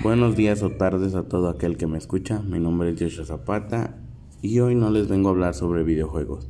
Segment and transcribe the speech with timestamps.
[0.00, 2.40] Buenos días o tardes a todo aquel que me escucha.
[2.40, 3.98] Mi nombre es Joshua Zapata
[4.40, 6.48] y hoy no les vengo a hablar sobre videojuegos.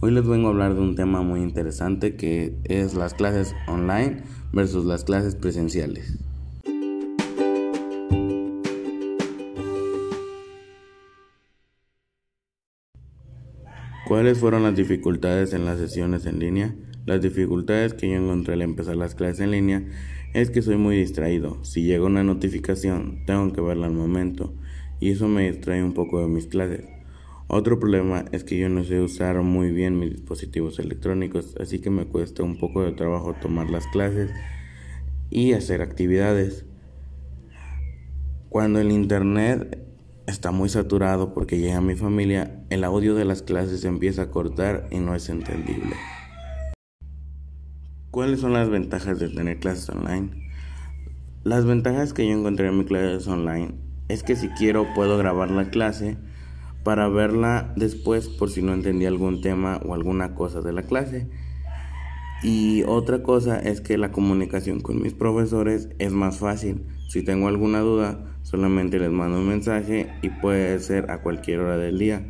[0.00, 4.24] Hoy les vengo a hablar de un tema muy interesante que es las clases online
[4.52, 6.18] versus las clases presenciales.
[14.08, 16.74] ¿Cuáles fueron las dificultades en las sesiones en línea?
[17.04, 19.84] Las dificultades que yo encontré al empezar las clases en línea
[20.34, 21.62] es que soy muy distraído.
[21.64, 24.54] Si llega una notificación, tengo que verla al momento
[25.00, 26.86] y eso me distrae un poco de mis clases.
[27.48, 31.90] Otro problema es que yo no sé usar muy bien mis dispositivos electrónicos, así que
[31.90, 34.30] me cuesta un poco de trabajo tomar las clases
[35.28, 36.64] y hacer actividades.
[38.48, 39.86] Cuando el internet
[40.26, 44.30] está muy saturado porque llega mi familia, el audio de las clases se empieza a
[44.30, 45.96] cortar y no es entendible.
[48.12, 50.28] ¿Cuáles son las ventajas de tener clases online?
[51.44, 53.74] Las ventajas que yo encontré en mi clases online
[54.08, 56.18] es que si quiero puedo grabar la clase
[56.84, 61.30] para verla después por si no entendí algún tema o alguna cosa de la clase.
[62.42, 66.84] Y otra cosa es que la comunicación con mis profesores es más fácil.
[67.08, 71.78] Si tengo alguna duda, solamente les mando un mensaje y puede ser a cualquier hora
[71.78, 72.26] del día.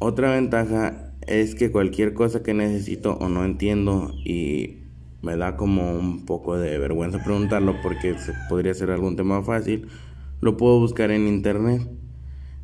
[0.00, 4.78] Otra ventaja es que cualquier cosa que necesito o no entiendo y
[5.22, 8.16] me da como un poco de vergüenza preguntarlo porque
[8.48, 9.88] podría ser algún tema fácil,
[10.40, 11.86] lo puedo buscar en internet.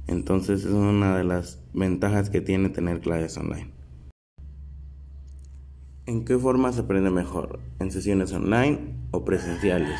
[0.06, 3.72] Entonces es una de las ventajas que tiene tener clases online.
[6.06, 7.58] ¿En qué forma se aprende mejor?
[7.80, 9.98] ¿En sesiones online o presenciales?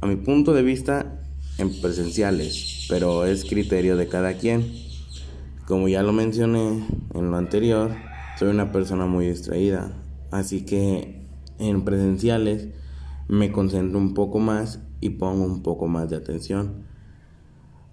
[0.00, 1.20] A mi punto de vista,
[1.58, 4.85] en presenciales, pero es criterio de cada quien.
[5.66, 7.90] Como ya lo mencioné en lo anterior,
[8.38, 10.00] soy una persona muy distraída,
[10.30, 11.26] así que
[11.58, 12.68] en presenciales
[13.26, 16.84] me concentro un poco más y pongo un poco más de atención.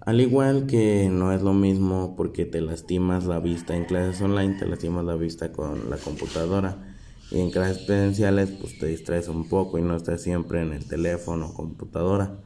[0.06, 4.56] Al igual que no es lo mismo porque te lastimas la vista en clases online,
[4.56, 6.94] te lastimas la vista con la computadora.
[7.32, 10.86] Y en clases presenciales pues te distraes un poco y no estás siempre en el
[10.86, 12.38] teléfono o computadora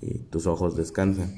[0.00, 1.34] y tus ojos descansan.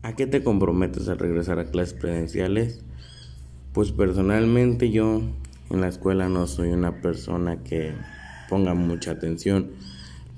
[0.00, 2.84] ¿A qué te comprometes al regresar a clases presenciales?
[3.72, 5.22] Pues personalmente yo
[5.70, 7.94] en la escuela no soy una persona que
[8.48, 9.72] ponga mucha atención,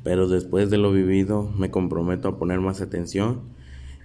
[0.03, 3.43] pero después de lo vivido me comprometo a poner más atención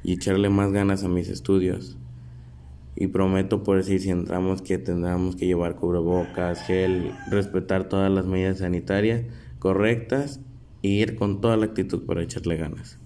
[0.03, 1.97] y echarle más ganas a mis estudios.
[2.97, 8.25] Y prometo por decir si entramos que tendremos que llevar cubrebocas, gel, respetar todas las
[8.25, 9.23] medidas sanitarias
[9.59, 10.41] correctas
[10.83, 12.99] e ir con toda la actitud para echarle ganas.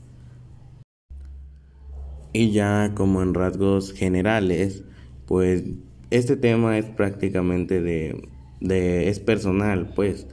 [2.32, 4.84] Y ya como en rasgos generales,
[5.26, 5.64] pues
[6.12, 8.28] este tema es prácticamente de,
[8.60, 10.28] de es personal, pues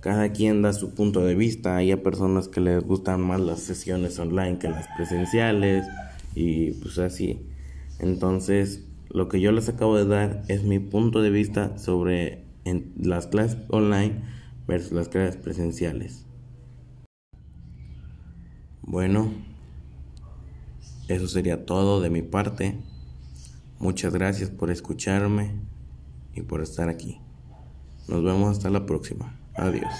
[0.00, 1.76] cada quien da su punto de vista.
[1.76, 5.86] Hay personas que les gustan más las sesiones online que las presenciales
[6.34, 7.40] y pues así.
[7.98, 12.44] Entonces, lo que yo les acabo de dar es mi punto de vista sobre
[12.96, 14.22] las clases online
[14.66, 16.26] versus las clases presenciales.
[18.82, 19.32] Bueno,
[21.08, 22.78] eso sería todo de mi parte.
[23.78, 25.56] Muchas gracias por escucharme
[26.34, 27.20] y por estar aquí.
[28.08, 29.38] Nos vemos hasta la próxima.
[29.54, 29.92] Adiós.